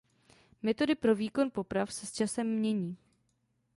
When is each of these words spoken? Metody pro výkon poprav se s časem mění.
Metody 0.61 0.95
pro 0.95 1.15
výkon 1.15 1.51
poprav 1.51 1.91
se 1.93 2.05
s 2.05 2.11
časem 2.13 2.47
mění. 2.47 2.97